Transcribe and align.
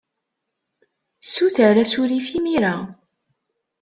Ssuter 1.23 1.75
asaruf 1.83 2.27
imir-a. 2.37 2.75